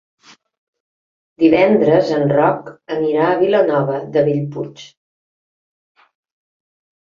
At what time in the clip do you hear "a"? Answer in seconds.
3.27-3.37